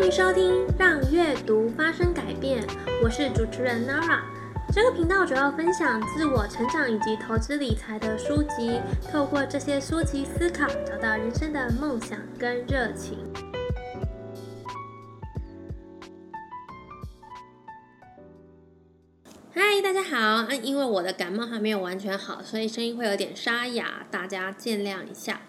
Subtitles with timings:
[0.00, 2.62] 欢迎收听《让阅读发生改变》，
[3.04, 4.20] 我是主持人 Nara。
[4.72, 8.80] 这个频道主要分享自我成长以及投资理财的书籍，
[9.12, 13.29] 透过这些书籍思考，找到人生的梦想跟热情。
[20.62, 25.42] 因为我的感冒还没有完全好，所以声音会有点沙哑，大家见谅一下。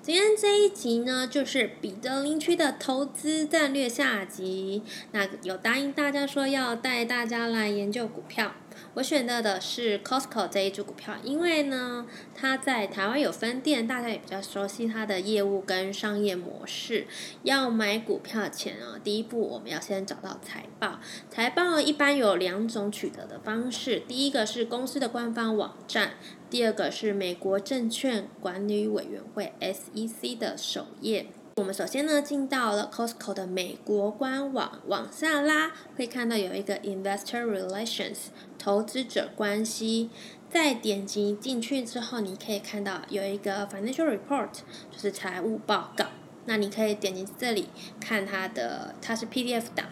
[0.00, 4.82] 今天这一集呢，就是彼得林区的投资战略下集。
[5.12, 8.54] 那有答应大家说要带大家来研究股票。
[8.96, 17.06] 我选到的是 Costco 这一组股票，因为呢，它在台湾有分店，大家也比较熟悉它的业务跟商业模式。
[17.42, 20.98] 要买股票前啊，第一步我们要先找到财报。
[21.28, 26.14] 财报一般有两种取得的方式，第一个是公司的官方网站，
[26.48, 31.26] 第二个是美国证券管理委员会 SEC 的首页。
[31.58, 38.26] 我们首先呢，进到了 Costco 的美国官网，往下拉会看到有一个 Investor Relations
[38.58, 40.10] 投资者关系。
[40.50, 44.50] 再点击进去之后，你可以看到有一个 Financial Report，
[44.92, 46.08] 就是财务报告。
[46.44, 49.86] 那你可以点击这里看它的，它是 PDF 档。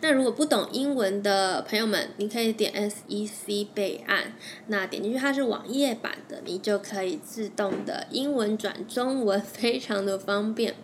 [0.00, 4.32] 那如果不懂英文的朋友们，你可以点 SEC 备案，
[4.66, 10.74] 那点进去它是网页版的，你就可以自动的英文转中文，非常的方便。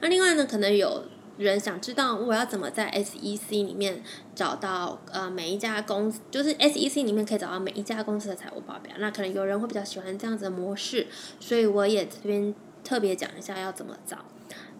[0.00, 1.04] 那另外呢，可能有
[1.38, 4.02] 人想知道我要怎么在 SEC 里面
[4.34, 8.92] 找到呃每一家公司，就是 SEC 里面可以找到每一家公司的财务报表。
[8.98, 11.06] 那可能有人会比较喜欢这样子的模式，
[11.38, 14.18] 所以我也这边特别讲一下要怎么找。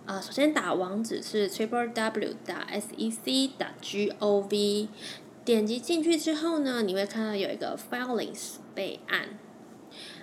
[0.07, 4.89] 啊，首先打网址是 triple w 打 s e c 打 g o v，
[5.45, 9.37] 点击进去之后呢，你会看到有一个 filings 备案，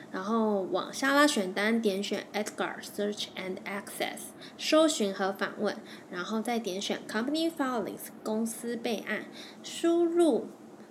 [0.10, 4.20] 然后往下拉选单，点选 Edgar Search and Access
[4.58, 5.76] 搜寻和访问，
[6.10, 9.26] 然后再点选 Company filings 公司备案，
[9.62, 10.48] 输入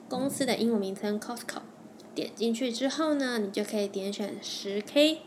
[0.06, 1.62] 公司的英文名称 Costco，
[2.14, 5.22] 点进去之后呢，你就可以点选十 K。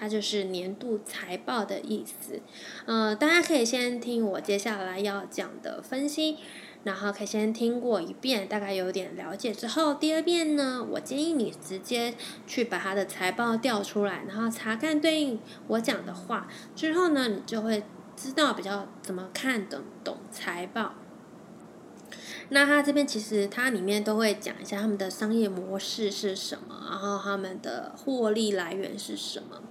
[0.00, 2.40] 它就是年度财报的意思，
[2.86, 6.38] 呃，大家可以先听我接下来要讲的分析，
[6.84, 12.14] 然后可以先听过一遍，大概有点了解之后，第二遍呢，我建议你直接
[12.46, 17.82] 去把它的财报调出来，然后查看对应我讲的话，之后呢，你就会
[18.16, 20.94] 知道比较怎么看懂懂财报。
[22.50, 29.62] 那它这边其实它里面都会讲一下他们的商业模式是什么，然后他们的获利来源是什么。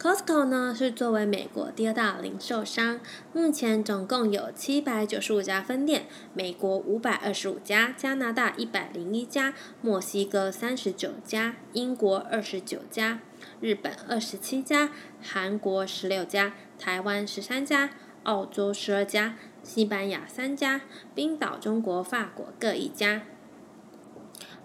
[0.00, 3.00] Costco 呢是作为美国第二大零售商，
[3.32, 13.20] 目前总共有七百九十五家分店，美国五百二十五家，加拿大一百零一家，墨西哥三十九家，英国二十九家，
[13.60, 14.90] 日本二十七家，
[15.22, 17.90] 韩国十六家，台湾十三家，
[18.24, 19.36] 澳洲十二家。
[19.64, 20.82] 西班牙三家，
[21.14, 23.22] 冰岛、中国、法国各一家。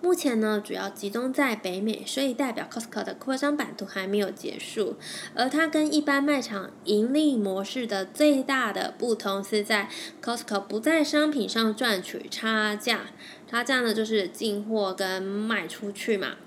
[0.02, 4.96] 目前呢，主要集中在北美，所以代表 Costco 的扩张版图还没有结束。
[5.36, 9.90] 而它跟一般卖场盈利模式的最大的不同是在
[10.22, 13.08] Costco 不在商品上赚取差价，
[13.46, 16.38] 差价呢就是进货跟卖出去嘛。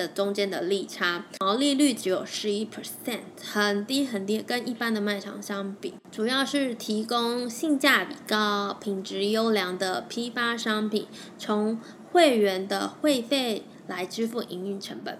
[0.00, 11.06] 的中间的利差，毛利率只有十一 percent，很低很低，跟一般的卖场相比，主要是提供性价比高、品质优良的批发商品，
[11.36, 11.78] 从
[12.10, 15.18] 会员的会费来支付营运成本。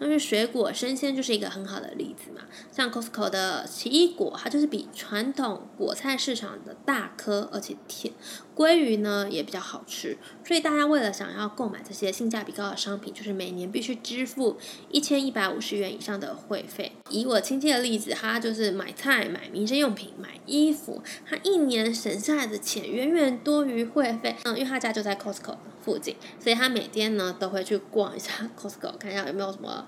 [0.00, 8.12] 但是水果生鲜就是一个很好的例子嘛，像 Costco 的奇异果，它就是比传统果菜市场的大颗，而且甜。
[8.56, 14.56] 鲑鱼呢也比较好吃，所以大家为了想要购买这些性价比高的商品，就是每年必须支付
[14.90, 16.90] 一千一百五十元以上的会费。
[17.08, 24.34] 以我亲戚的例子，他就是买菜、买民生用品、买衣服，他一年省下来的钱远远多于会费。
[24.42, 29.86] 嗯，因为他家就在 Costco 附近，所以他每天呢都会去逛一下 Costco，看一下有没有什么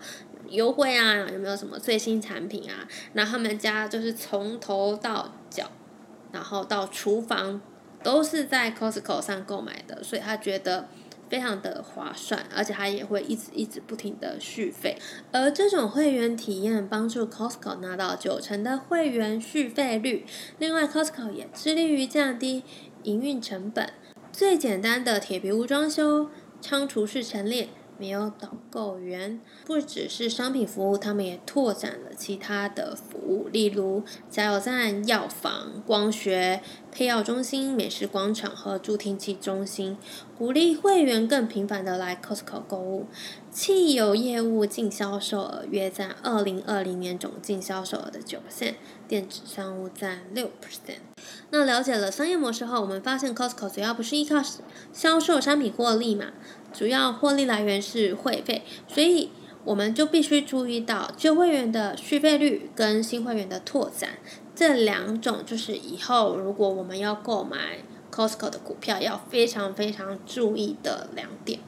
[0.49, 2.87] 优惠啊，有没有什么最新产品啊。
[3.13, 5.71] 那他们家就是从头到脚，
[6.33, 7.61] 然后到厨房。
[8.03, 10.89] 都是在 Costco 上购买的，所以他觉得
[11.29, 14.97] 非常的划算，而且他也会一直一直不停的续费。
[15.33, 20.25] 而这种会员体验帮助 Costco 拿到九成的会员续费率。
[20.59, 22.65] 另外，Costco 也致力于降低
[23.03, 23.93] 营运成本。
[24.33, 26.31] 最简单的铁皮屋装修、
[26.63, 27.69] 仓储式陈列、
[28.01, 29.39] 没有导购员。
[29.67, 39.99] 不只是商品服务，他们也拓展了其他的服务，例如加油站、药房、光学配药中心、美食广场和助听器中心，
[40.39, 43.07] 鼓励会员更频繁的来 Costco 购物。
[43.51, 48.77] 汽油业务净销售额约占二零二零年总净销售额的九%，线
[49.09, 51.01] 电子商务占六 percent。
[51.51, 54.41] 那了解了商业模式后，我们发现 Costco 主要不是依靠
[54.93, 56.27] 销售商品获利嘛，
[56.73, 59.31] 主要获利来源是会费，所以
[59.65, 64.11] 我们就必须注意到旧会员的续费率跟新会员的拓展
[64.55, 67.79] 这两种，就是以后如果我们要购买
[68.11, 71.61] Costco 的股票，要非常非常注意的两点。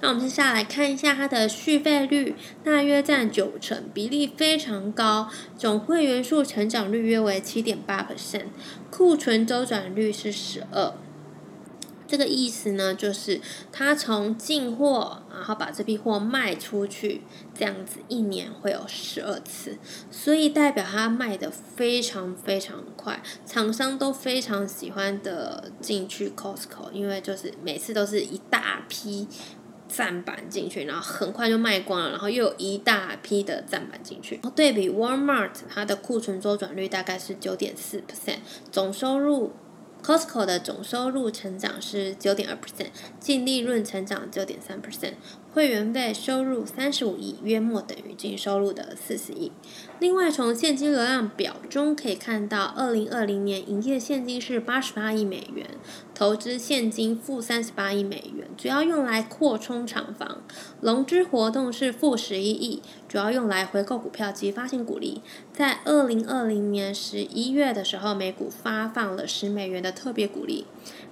[0.00, 2.34] 那我们接下来看一下它的续费率，
[2.64, 5.28] 大约占九成，比例非常高。
[5.56, 8.46] 总会员数成长率约为七点八 percent，
[8.90, 10.92] 库存周转率是十二。
[12.10, 13.40] 这个意思呢，就是
[13.70, 17.22] 他从进货，然后把这批货卖出去，
[17.54, 19.78] 这样子一年会有十二次，
[20.10, 29.28] 所以代表他卖的非常非常快，厂商都非常喜欢的进去 Costco，因为就是每次都是一大批。
[29.92, 34.40] 站板进去，然后很快就卖光了，然后又有一大批的站板进去。
[34.54, 38.36] 对比 Walmart，它的库存周转率大概是九点四 percent，
[38.70, 39.50] 总收入。
[40.02, 42.88] Costco 的总收入成长是九点二 percent，
[43.20, 45.14] 净利润成长九点三 percent，
[45.52, 49.50] 会员费收入三十五亿，约莫等于净收入的四十亿。
[49.98, 55.66] 另外，从现金流量表中可以看到，二零二零年营业现金是八十八亿美元，
[56.14, 60.38] 投资现金负三十八亿美元，主要用来扩充厂房；
[60.80, 65.20] 融资活动是负十一亿，主要用来回购股票及发行股利。
[65.52, 70.64] 在二零二零年十一月的时候，每股发放了十美元的特别股利。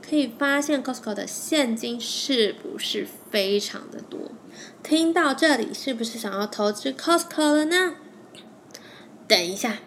[0.09, 4.31] 可以发现，Costco 的现金是不是非常的多？
[4.83, 7.97] 听到这里，是不是想要投资 Costco 了呢？
[9.27, 9.81] 等一下，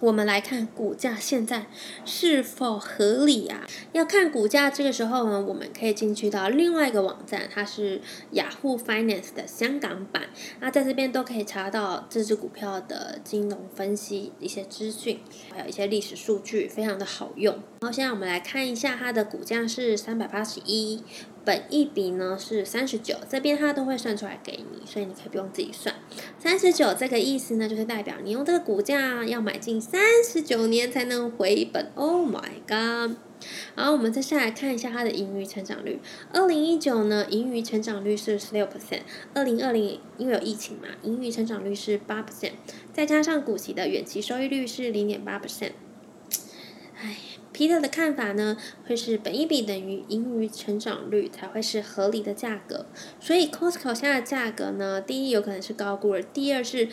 [0.00, 1.66] 我们来看股价现在
[2.06, 3.66] 是否合理啊？
[3.92, 8.00] 要看股价，这个时候呢，我们可以进去到另外一个网站，它是
[8.30, 10.30] 雅虎 Finance 的香港版。
[10.60, 15.20] 那在这边都可以查到这只股票的金融分析一些资讯，
[15.52, 17.54] 还有一些历史数据，非常的好用。
[17.80, 21.02] 然后现在我们来看一下它的股价是三百八十一。
[21.44, 25.94] 本一笔呢是三十九，这边它都会算出来给你，所以你可以不用自己算。
[26.38, 31.90] 三十九这个意思呢，就是代表你用这个股价要买进三十九年才能回本。
[31.94, 33.16] Oh my god！
[33.74, 35.98] 然后我们再下来看一下它的盈余成长率。
[36.32, 39.00] 二零一九呢，盈余成长率是十六 percent。
[39.32, 42.52] 二零二零因为有疫情嘛，盈余成长率是八 percent，
[42.92, 45.72] 再加上股息的远期收益率是零点八 percent。
[47.00, 47.16] 哎。
[47.60, 52.86] 皮特的看法呢，会是本一比等于盈余成长率才会是合理的价格。
[53.20, 56.88] 所以 Costco 现在的价格呢，第一有可能是高估了，第二是。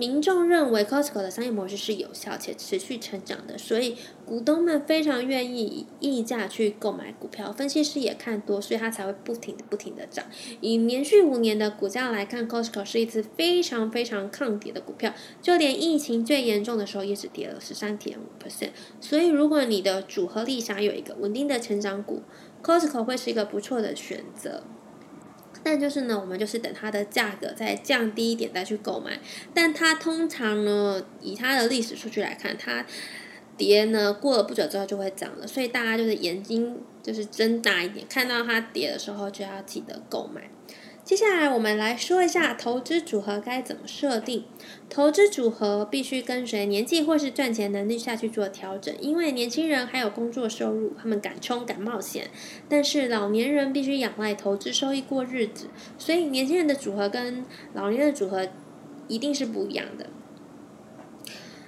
[0.00, 7.52] 民众认为 Costco 的商业模式是有效且持续成长的，所以股东们非常愿意以溢价去购买股票。
[7.52, 10.24] 分析师也看多，所以它才会不停的、不停的涨。
[10.62, 15.12] 以连续五年的股价来看，Costco 是一只非常非常抗跌的股票，
[15.42, 18.70] 就连疫情最严重的时候也只跌了十三点五 percent。
[19.02, 22.22] 所以，如果你的组合力想有一个稳定的成长股
[22.62, 24.62] ，Costco 会是一个不错的选择。
[25.62, 29.18] 但就是呢，我们就是等它的价格再降低一点再去购买。
[29.52, 32.84] 但它通常呢，以它的历史数据来看，它
[33.56, 40.50] 跌呢过了不久之后就会涨了，所以大家就是眼睛就是睁大一点，看到它跌的时候就要记得购买。
[41.02, 44.44] 接下来我们来说一下投资组合该怎么设定。
[44.88, 52.26] 投资组合必须跟随年纪或是赚钱能力下去做调整，因为年轻人还有工作收入，他们敢冲敢冒险；
[52.68, 55.66] 但是老年人必须仰赖投资收益过日子，
[55.98, 58.46] 所以年轻人的组合跟老年人的组合
[59.08, 60.06] 一定是不一样的。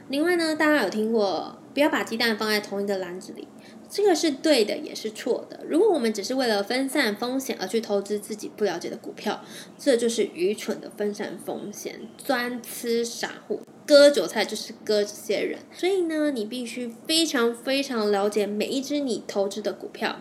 [0.08, 3.48] 另外呢，大家有听过不要把鸡蛋放在同一个篮子里。
[3.88, 5.60] 这个是对的，也是错的。
[5.68, 9.44] 如果我们只是为了分散风险而去投资自己不了解的股票，
[9.78, 15.58] 这就是愚蠢的分散风险，专吃傻户，割韭菜就是割这些人。
[15.70, 20.16] 所以呢，你必须非常非常了解每一只你投资的股票。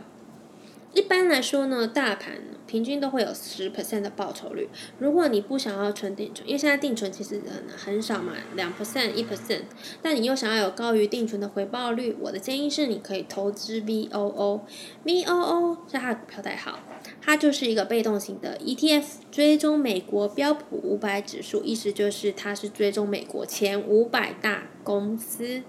[0.94, 4.68] 一般来说呢，大盘平均都会有十 percent 的报酬率。
[5.00, 9.62] 如果你不想要存定存，因为现在定存其实很很少嘛，两 percent 一 percent，
[10.02, 16.80] 但你又想要有高于定存的回报率，我的建议是你可以投资 V O O，V O O 是它的股票代号，
[17.22, 25.62] 它就是一个被动型的 ETF，追踪美国标普五百指数，意思就是它是追踪美国前五百大公司。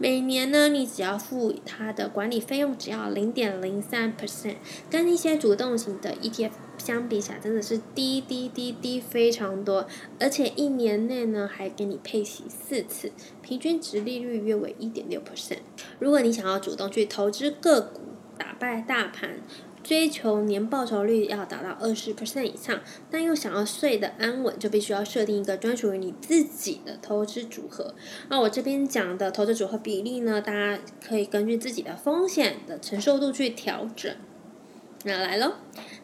[0.00, 4.54] 每年呢，你只要付它的管理费用，只要零点零三 percent，
[4.90, 9.86] 跟一些主动型的 ETF 相比起来真的是低低低低非常多，
[10.18, 13.12] 而且一年内呢还给你配息四次，
[13.42, 15.58] 平均值利率约为一点六 percent。
[15.98, 18.00] 如果你想要主动去投资个股，
[18.36, 19.40] 打败大盘。
[19.80, 22.78] 追求年报酬率要达到二十 percent 以上，
[23.10, 27.94] 但又想要睡得安稳，就必须要设定一个专属于你自己的投资组合。
[28.28, 34.14] 那我这边讲的投资组合比例呢，大家可以根据自己的风险的承受度去调整。
[35.04, 35.54] 那来喽，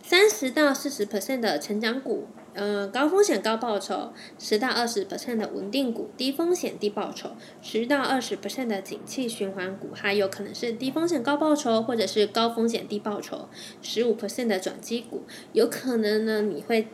[0.02, 2.26] 三十到四十 percent 的成长股。
[2.54, 13.48] 呃，高风险高报酬，十到二十 percent 的稳定股，低风险低报酬，十到二十 percent 的景气循环股，还有可能是低风险高报酬，或者是高风险低报酬，
[13.82, 16.86] 十五 percent 的转机股，有可能呢你会。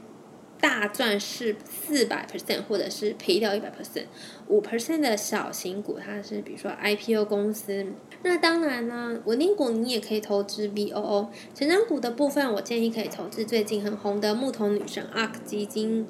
[0.61, 4.05] 大赚是四百 percent，或者是赔掉一百 percent，
[4.49, 7.87] 五 percent 的小型股，它是比如说 IPO 公司。
[8.23, 11.29] 那当然呢，稳定股你也可以投资 VOO。
[11.55, 16.07] 成长股的部分，我建议可以投资最近很红的木头女神 ARK 基金。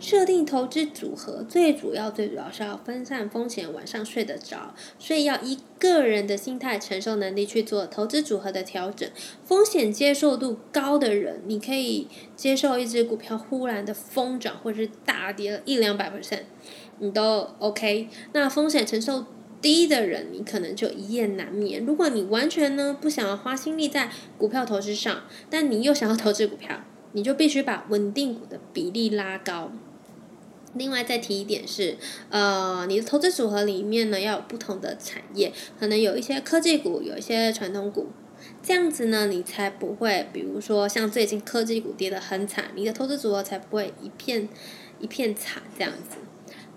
[0.00, 4.74] 设定投资组合，最主要最主要是要分散风险，晚上睡得着。
[4.98, 9.10] 所以要依个人的心态、承受能力去做投资组合的调整。
[9.42, 16.42] 风险接受度高的人，你可以接受一只股票忽然的疯涨，或者是大跌了一两百 percent，
[17.00, 18.08] 你都 OK。
[18.32, 19.26] 那风险承受
[19.60, 21.84] 低的人，你可能就一夜难眠。
[21.84, 24.08] 如果你完全呢不想要花心力在
[24.38, 26.84] 股票投资上，但你又想要投资股票。
[27.14, 29.70] 你就必须把稳定股的比例拉高。
[30.74, 31.96] 另外再提一点是，
[32.30, 38.08] 呃，你的投资组合里面呢要有不同的产业，可能有一些科技股，有一些传统股，
[38.62, 44.48] 这样子呢你才不会，比如说像最近科技股跌得很惨，你的投资组合才不会一片
[44.98, 46.16] 一片惨这样子。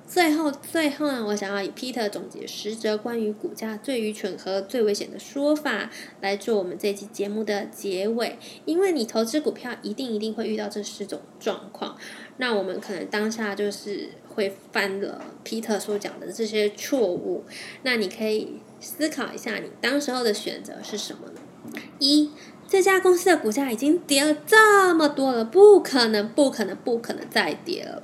[0.07, 5.89] 最后，最后呢，我想要以 Peter 总结十则关于股价最愚蠢和最危险的说法
[6.21, 8.37] 来做我们这期节目的结尾。
[8.65, 11.97] 因为你投资股票一定一定会遇到这十种状况，
[12.37, 17.43] 那我们可能当下就是会犯了 Peter 所讲的这些错误。
[17.81, 21.81] 那你可以思考一下，你当时候的选择是什么呢？
[21.97, 22.29] 一，
[22.67, 28.03] 这家公司的股价已经跌了这么多了，不可能，不可能，不可能再跌了。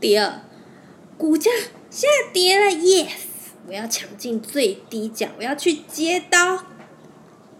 [0.00, 0.40] 第二。
[1.18, 1.50] 股价
[1.90, 3.08] 下跌了，yes，
[3.66, 6.62] 我要抢进最低价，我要去接刀。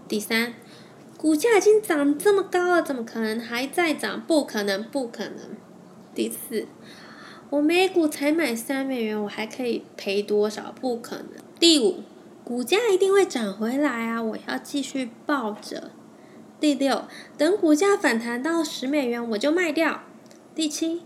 [0.07, 0.53] 第三，
[1.17, 4.21] 股价已经涨这么高了，怎么可能还在涨？
[4.21, 5.57] 不可能，不可能。
[6.15, 6.67] 第四，
[7.49, 10.75] 我每股才买三美元，我还可以赔多少？
[10.79, 11.29] 不可能。
[11.59, 12.03] 第五，
[12.45, 15.91] 股价一定会涨回来啊，我要继续抱着。
[16.61, 17.05] 第六，
[17.39, 20.03] 等股价反弹到十美元，我就卖掉。
[20.55, 21.01] 第七。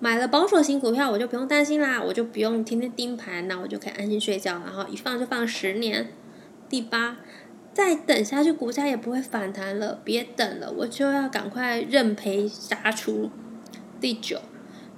[0.00, 6.08] 买了保守型股票，我就不用担心啦，我就不用天天盯盘，那我就可以安心睡觉，然后一放就放十年。
[6.68, 7.16] 第八，
[7.74, 13.30] 再等下去股价也不会反弹了，别等了，我就要赶快认赔杀出。
[14.00, 14.40] 第九，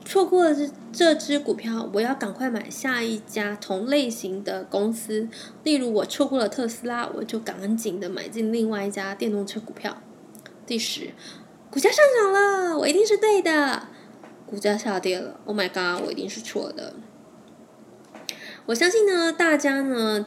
[0.05, 5.29] 错过了这这只股票，我要赶快买下一家同类型的公司，
[5.65, 10.03] 例如我错过了特斯拉，我就赶紧的买进另外一家电动车股票。
[10.67, 11.13] 第十，
[11.71, 13.89] 股价上涨了，我一定是对的。
[14.51, 16.05] 股价下跌了，Oh my god！
[16.05, 16.95] 我一定是错的。
[18.67, 20.27] 我相信呢，大家呢，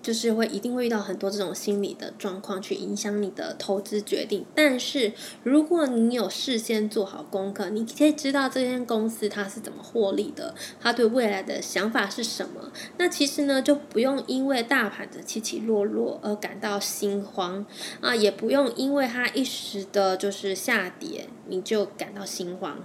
[0.00, 4.46] 就是会一定会遇到很多这种心理的状况，去影响你的投资决定。
[4.54, 12.72] 但是，如果你有事先做好功课，你可以知道这间公司它是怎么获利的，它对未来的想法是什么。
[12.96, 17.66] 那其实呢，就不用因为大盘的起起落落而感到心慌
[18.00, 22.78] 啊，也不用因为它一时的就是下跌，你就感到心慌。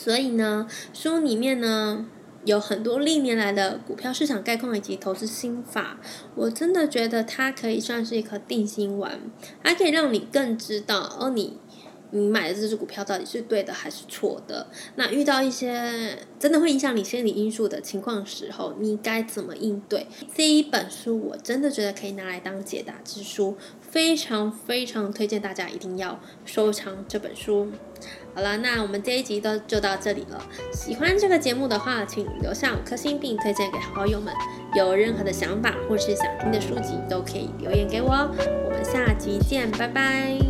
[0.00, 2.06] 所以呢，书里面呢
[2.46, 6.00] 有很多历年来的股票市场概况以及投资心法，
[6.34, 9.20] 我真的觉得它可以算是一颗定心丸，
[9.62, 11.58] 它可以让你更知道哦，你
[12.12, 14.68] 你买的这只股票到底是对的还是错的。
[14.96, 20.06] 那遇到一些真的会影响你心理因素的情况时候，你该怎么应对？
[20.34, 23.56] 这一本书我真的觉得可以拿来当解答之书，
[23.90, 27.70] 非常非常推荐大家一定要收藏这本书。
[28.34, 30.40] 好了，那我们这一集的就到这里了。
[30.72, 34.32] 喜欢这个节目的话，请留下五颗星并推荐给好友们。
[34.74, 38.10] 有任何的想法或是想听的书籍，都可以留言给我。
[38.64, 40.49] 我们下集见，拜拜。